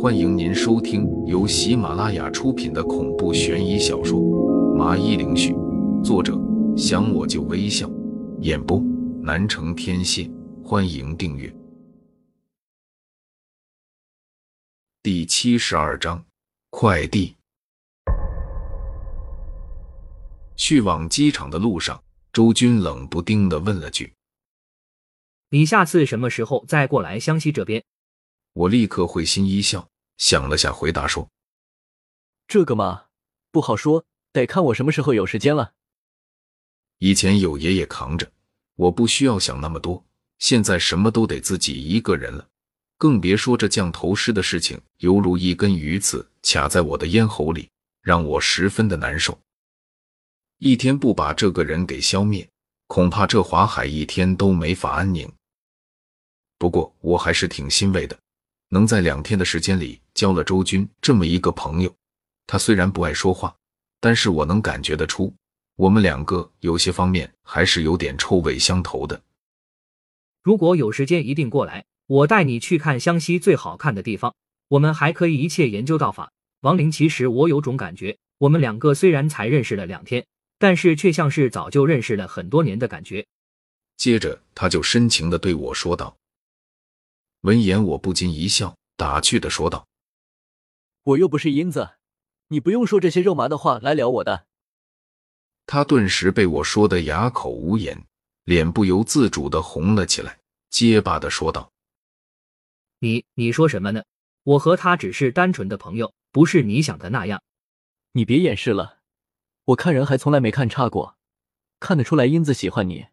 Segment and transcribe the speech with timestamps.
[0.00, 4.18] 欢迎您收听由喜马拉雅出品的恐怖悬疑小说
[4.74, 5.52] 《麻衣灵絮》，
[6.02, 6.36] 作者
[6.76, 7.88] 想我就微笑，
[8.40, 8.80] 演播
[9.22, 10.28] 南城天蝎。
[10.64, 11.54] 欢迎订阅。
[15.04, 16.24] 第七十二章，
[16.70, 17.36] 快递。
[20.56, 22.02] 去往机场的路上，
[22.32, 24.14] 周军冷不丁的问了句
[25.50, 27.84] ：“你下次什么时候再过来湘西这边？”
[28.54, 29.88] 我立刻会心一笑，
[30.18, 31.28] 想了下，回答说
[32.46, 33.06] ：“这个嘛，
[33.50, 35.72] 不好说，得看我什么时候有时间了。
[36.98, 38.30] 以前有爷爷扛着，
[38.76, 40.04] 我不需要想那么多。
[40.38, 42.46] 现在什么都得自己一个人了，
[42.98, 47.70] 更别说这降头师的事情，犹如一根鱼刺卡在我的咽喉里，
[48.02, 49.38] 让我十分的难受。
[50.58, 52.48] 一天不把这个人给消灭，
[52.86, 55.30] 恐怕这华海一天都没法安宁。
[56.58, 58.18] 不过我还是挺欣慰的。”
[58.72, 61.94] 能在两天的时间里交了周军这么一个朋友，
[62.46, 63.54] 他虽然不爱说话，
[64.00, 65.30] 但是我能感觉得出，
[65.76, 69.20] 我们两个有些方面还是有点臭味相投的。
[70.42, 74.34] 如果有时间，一定过来，我带你去看湘西最好看的地方。
[74.68, 76.32] 我们还可以一切研究道法。
[76.62, 80.24] 王林，其实我有种感觉，我们两个虽然才认识了两天，
[80.58, 83.26] 但是却像是早就认识了很多年的感觉。
[83.98, 86.16] 接着，他就深情的对我说道。
[87.42, 89.88] 闻言，我不禁一笑，打趣的说道
[91.02, 91.90] ：“我又不是英子，
[92.48, 94.46] 你不用说这些肉麻的话来撩我的。”
[95.66, 98.06] 他顿时被我说的哑口无言，
[98.44, 100.38] 脸不由自主的红了起来，
[100.70, 101.72] 结巴的说道
[103.00, 104.04] ：“你你说什么呢？
[104.44, 107.42] 我和他只是单纯的朋友，不是你想的那样。
[108.12, 109.00] 你别掩饰了，
[109.64, 111.16] 我看人还从来没看差过，
[111.80, 113.06] 看得出来英子喜欢你，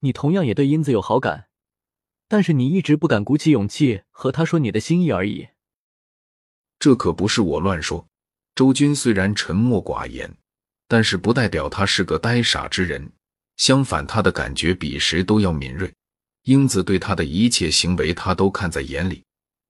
[0.00, 1.48] 你同样也对英子有好感。”
[2.34, 5.46] 但是你一直不敢鼓起勇气和他说你的心意而已。
[6.80, 8.04] 这可不是我乱说。
[8.56, 10.28] 周军虽然沉默寡言，
[10.88, 13.08] 但是不代表他是个呆傻之人。
[13.56, 15.88] 相反，他的感觉比谁都要敏锐。
[16.42, 19.22] 英子对他的一切行为，他都看在眼里，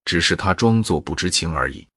[0.03, 1.87] 只是他装作不知情而已。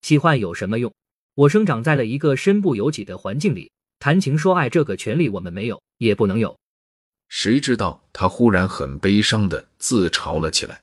[0.00, 0.92] 喜欢有什么用？
[1.34, 6.58] 我生长在了一个身不由己的环境里，谈情说爱这个权利我们没有，也不能有。
[7.34, 10.82] 谁知道他忽然很悲伤的自嘲了起来。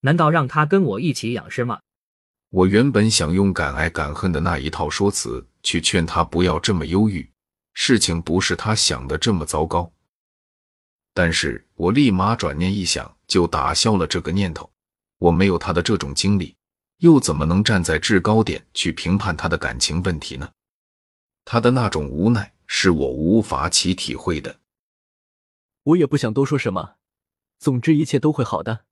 [0.00, 1.78] 难道让他跟我一起养尸吗？
[2.48, 7.30] 我原本想用敢爱敢恨的那一套说辞去劝他不要这么忧郁，
[7.74, 9.92] 事情不是他想的这么糟糕。
[11.14, 14.68] 但是我立马转念一想，就打消了这个念头。
[15.18, 16.56] 我没有他的这种经历，
[16.98, 20.50] 又怎么能站在制高点去评判他的感情问题呢？
[21.44, 24.59] 他的那种无奈是我无法起体会的。
[25.82, 26.96] 我也不想多说什么，
[27.58, 28.84] 总之一切都会好的。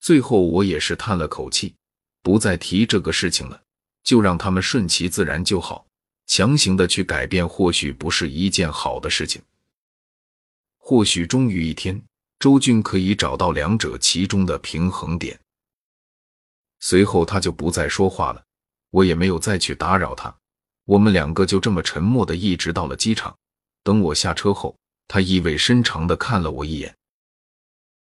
[0.00, 1.76] 最后我也是叹了口气，
[2.22, 3.62] 不再提这个事情了，
[4.02, 5.86] 就让他们顺其自然就好。
[6.26, 9.42] 强行的去改变，或许不是一件好的事情。
[10.78, 12.02] 或许终于一天，
[12.38, 15.38] 周俊可以找到两者其中的平衡点。
[16.78, 18.42] 随后他就不再说话了，
[18.90, 20.34] 我也没有再去打扰他。
[20.86, 23.36] 我们两个就这么沉默的一直到了机场。
[23.82, 24.79] 等我下车后。
[25.12, 26.94] 他意味深长的看了我一眼，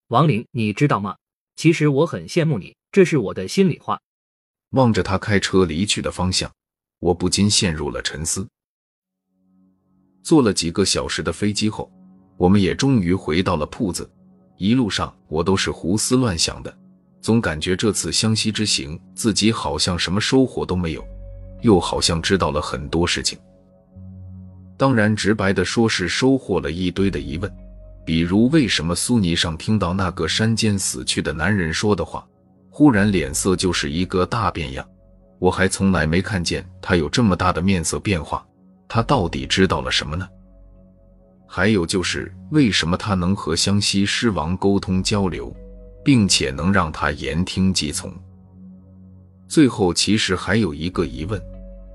[0.09, 1.15] 王林，你知道吗？
[1.55, 4.01] 其实我很羡慕你，这是我的心里话。
[4.71, 6.51] 望着他开车离去的方向，
[7.01, 8.49] 我不禁陷入了沉思。
[10.23, 11.93] 坐了几个小时的飞机后，
[12.39, 14.11] 我们也终于回到了铺子。
[14.57, 16.75] 一路上我都是胡思乱想的，
[17.21, 21.07] 总感觉这次湘西之行自己好像什么收获都没有，
[21.61, 23.39] 又好像知道了很多事情。
[24.85, 27.51] 当然，直白的说，是收获了一堆的疑问，
[28.05, 32.23] 比如为什么苏尼上听到那个山间死去的男人说的话，
[32.69, 34.87] 忽然脸色就是一个大变样？
[35.39, 38.47] 我还从来没看见他有这么大的面色变化，
[38.87, 40.29] 他到底知道了什么呢？
[41.47, 45.51] 还有就是，为什么他能和湘西狮王沟通交流，
[46.05, 48.13] 并且能让他言听计从？
[49.49, 51.43] 最后，其实还有一个疑问，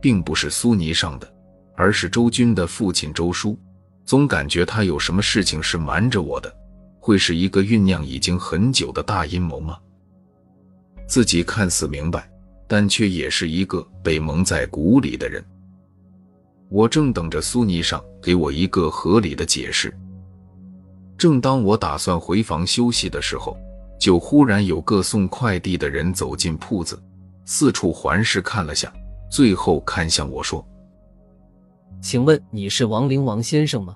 [0.02, 1.32] 并不是苏尼上的。
[1.80, 3.58] 而是周军的父亲周叔，
[4.04, 6.54] 总感觉他有什么事情是瞒着我的，
[7.00, 9.78] 会是一个酝酿已经很久的大阴谋吗？
[11.08, 12.30] 自己看似明白，
[12.68, 15.42] 但却也是一个被蒙在鼓里的人。
[16.68, 19.98] 我正等着苏尼上给我一个合理的解释。
[21.18, 23.58] 正当我打算回房休息的时候，
[23.98, 27.02] 就忽然有个送快递的人走进铺子，
[27.46, 28.92] 四处环视看了下，
[29.32, 30.62] 最后看向我说。
[32.02, 33.96] 请问你是王灵王先生吗？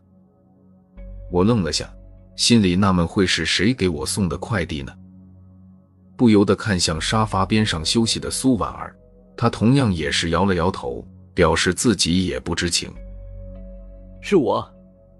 [1.32, 1.92] 我愣了下，
[2.36, 4.94] 心里纳闷会是谁给我送的快递呢？
[6.16, 8.96] 不由得看向沙发边上休息的苏婉儿，
[9.38, 12.92] 她同样也是摇了摇头，表示自己也不知情。
[14.22, 14.70] 是我，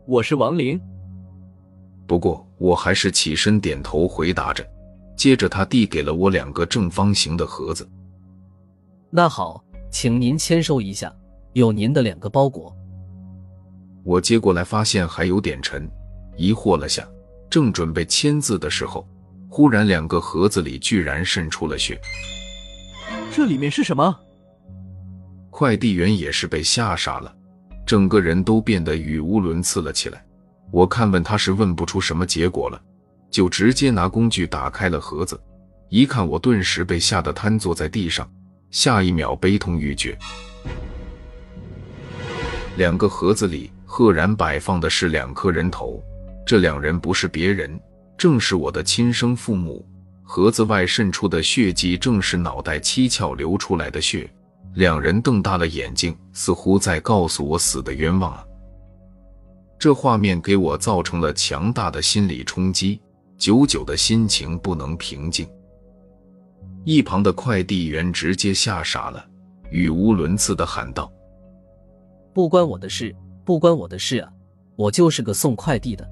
[0.06, 0.80] 我是王林。
[2.06, 4.64] 不过我还是起身点头回答着，
[5.16, 7.90] 接着他递给了我两个正方形的盒子。
[9.10, 11.12] 那好，请您签收一下，
[11.54, 12.76] 有您的两个包裹。
[14.04, 15.90] 我接过来，发现还有点沉，
[16.36, 17.08] 疑惑了下，
[17.50, 19.08] 正准备签字的时候，
[19.48, 22.00] 忽然两个盒子里居然渗出了血。
[23.32, 24.20] 这里面是什么？
[25.50, 27.34] 快递员也是被吓傻了，
[27.86, 30.26] 整个人都变得语无伦次了起来。
[30.72, 32.82] 我看问他是问不出什么结果了，
[33.30, 35.40] 就直接拿工具打开了盒子，
[35.90, 38.28] 一看我顿时被吓得瘫坐在地上，
[38.72, 40.18] 下一秒悲痛欲绝。
[42.76, 46.02] 两个盒子里赫然摆放的是两颗人头，
[46.46, 47.80] 这两人不是别人，
[48.18, 49.86] 正是我的亲生父母。
[50.24, 54.28] 盒子外渗出的血迹正是脑袋七窍流出来的血。
[54.74, 58.44] 两人瞪大了眼睛，似乎在告诉我死的冤枉啊！
[59.78, 63.00] 这画面给我造成了强大的心理冲击，
[63.38, 65.48] 久久的心情不能平静。
[66.84, 69.24] 一旁的快递员直接吓傻了，
[69.70, 71.12] 语无伦次的喊道
[72.34, 73.16] ：“不关我的事，
[73.46, 74.32] 不关我的事啊！
[74.76, 76.08] 我就是个送快递的。”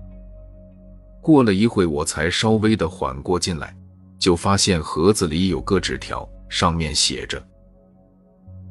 [1.22, 3.76] 过了一会，我才稍微的缓过劲来，
[4.18, 7.42] 就发现盒子里有个纸条，上面写着：“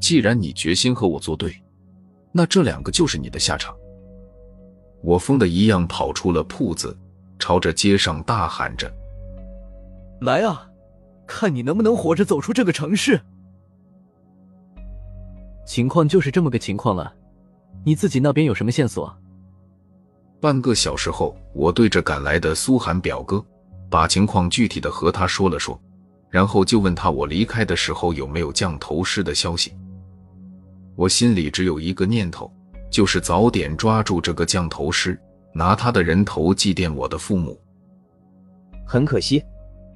[0.00, 1.55] 既然你决心和我作对，
[2.32, 3.75] 那这两个就是你的下场。”
[5.02, 6.97] 我疯的一样跑出了铺子，
[7.38, 8.93] 朝着街上大喊着
[10.20, 10.69] ：“来啊，
[11.26, 13.20] 看你能不能活着走出这个城市！”
[15.64, 17.14] 情况就是这么个情况了，
[17.84, 19.14] 你自己那边有什么线索？
[20.40, 23.44] 半个小时后，我对着赶来的苏寒表哥，
[23.88, 25.81] 把情况具体的和他说了说，
[26.28, 29.72] 然后就问他我离开的时候有没有降头师的消息。
[30.96, 32.50] 我心里只有一个念头。
[32.90, 35.16] 就是早点抓住这个降头师，
[35.55, 37.56] 拿他的人头祭奠我的父母。
[38.84, 39.40] 很可惜，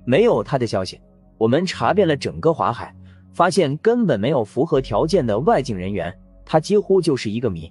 [0.06, 1.00] 没有他的消息。
[1.36, 2.94] 我们查遍了整个华海，
[3.32, 7.70] 发现根本没有符合条件的外境人员，他几乎就是一个谜。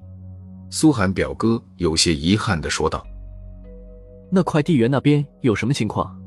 [0.70, 3.06] 苏寒表哥有些遗憾的说道
[4.32, 6.20] ：“那快递员那边有什么情况？”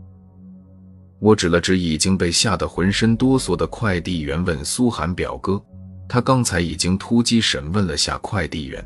[1.18, 5.60] 我指了指已经被吓得浑身哆嗦的快递员，问苏寒表哥。
[6.08, 8.80] 他刚才已经突击审问了下快递员，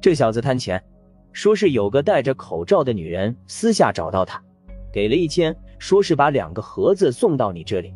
[0.00, 0.82] 这小子贪钱，
[1.30, 4.42] 说是有个戴着口罩的女人私下找到他，
[4.90, 7.92] 给了一千，说是把两个盒子送到你这里。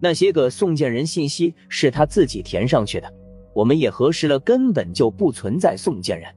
[0.00, 3.12] 那些个送件人信息是他自己填上去的，
[3.58, 6.32] 我们也核实了，根本就不存在送件人。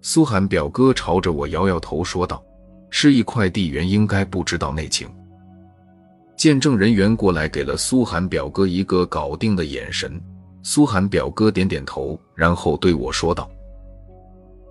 [0.00, 2.42] 苏寒表哥朝着我摇摇头说道
[2.88, 5.06] ：“示意快递员应该不知道内情。”
[6.34, 10.18] 见证人员过来，给了苏寒表哥一个搞定的眼神。
[10.62, 13.50] 苏寒表哥点点头，然后对我说道：“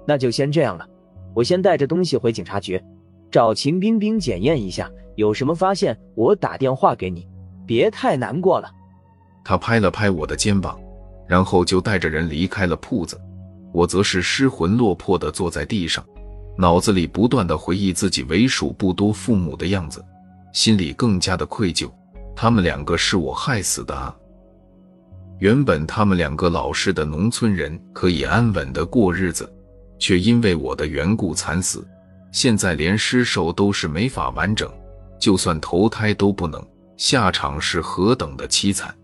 [0.08, 0.90] 那就先这样了，
[1.36, 2.84] 我先带着东西回警察局，
[3.30, 7.28] 找秦冰冰检验一下，有什么发现我打电话给你，
[7.64, 8.72] 别太难过了。”
[9.46, 10.80] 他拍了拍我的肩膀，
[11.28, 13.20] 然后就带着人离开了铺子。
[13.74, 16.04] 我则是失魂落魄的坐在地上，
[16.58, 20.04] 脑子里不断的回忆自己为数不多父母的样子。
[20.54, 21.92] 心里更加的愧疚，
[22.34, 24.16] 他们两个是我害死的啊！
[25.40, 29.54] 原本他们两个老实的农村人可以安稳的过日子，
[30.00, 31.86] 却因为我的缘故惨死。
[32.32, 34.72] 现在连尸首都是没法完整，
[35.20, 38.96] 就算投胎都不能，下场是何等的凄惨！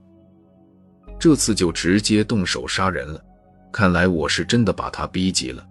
[1.21, 3.23] 这次就直接动手杀人了，
[3.71, 5.63] 看来我是真的把他逼急了。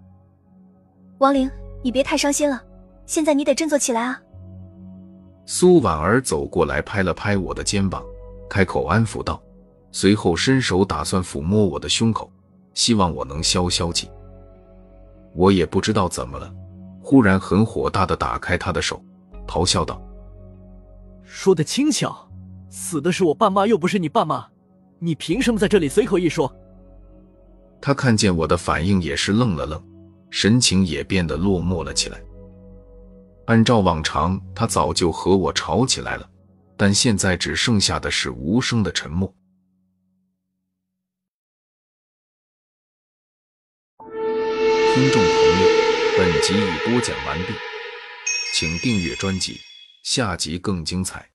[1.17, 1.51] 王玲，
[1.83, 2.63] 你别太伤心了，
[3.05, 4.17] 现在你得振作起来啊！
[5.45, 8.01] 苏婉儿走过来，拍了拍我的肩膀，
[8.49, 9.43] 开口安抚道，
[9.91, 12.31] 随后伸手打算抚摸我的胸口，
[12.73, 14.09] 希望我能消消气。
[15.35, 16.49] 我也不知道怎么了，
[17.03, 19.03] 忽然很火大的打开他的手，
[19.45, 20.01] 咆哮道
[21.23, 22.25] ：“说的轻巧，
[22.69, 24.47] 死的是我爸妈，又不是你爸妈，
[25.03, 26.53] 你凭什么在这里随口一说？”
[27.81, 29.83] 他看见我的反应，也是愣了愣，
[30.29, 32.21] 神情也变得落寞了起来。
[33.47, 36.29] 按照往常，他早就和我吵起来了，
[36.77, 39.33] 但现在只剩下的是无声的沉默。
[44.93, 45.67] 听众朋友，
[46.19, 47.53] 本集已播讲完毕，
[48.53, 49.59] 请订阅专辑，
[50.03, 51.30] 下集更精彩。